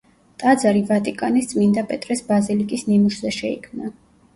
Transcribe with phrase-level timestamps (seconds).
[0.43, 3.99] ტაძარი ვატიკანის წმინდა პეტრეს ბაზილიკის ნიმუშზე შეიქმნა.